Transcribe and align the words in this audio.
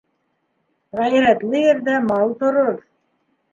Ғәйрәтле 1.01 1.63
ерҙә 1.65 2.01
мал 2.09 2.35
торор. 2.43 2.83